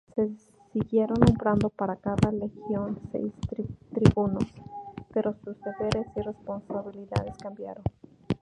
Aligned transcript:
Se 0.15 0.31
siguieron 0.73 1.19
nombrando 1.19 1.69
para 1.69 1.95
cada 1.95 2.31
legión 2.31 2.97
seis 3.11 3.31
tribunos, 3.93 4.41
pero 5.13 5.35
sus 5.45 5.55
deberes 5.61 6.07
y 6.17 6.21
responsabilidades 6.21 7.37
cambiaron. 7.37 7.83